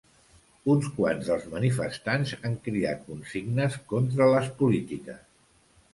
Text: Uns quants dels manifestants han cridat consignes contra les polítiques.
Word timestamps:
Uns 0.75 0.87
quants 0.93 1.27
dels 1.31 1.45
manifestants 1.51 2.33
han 2.41 2.57
cridat 2.69 3.05
consignes 3.11 3.79
contra 3.93 4.33
les 4.35 4.53
polítiques. 4.63 5.25